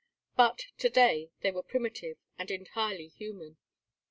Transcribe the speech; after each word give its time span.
But 0.35 0.63
to 0.79 0.89
day 0.89 1.29
they 1.41 1.51
were 1.51 1.61
primitive 1.61 2.17
and 2.39 2.49
entirely 2.49 3.09
human. 3.09 3.57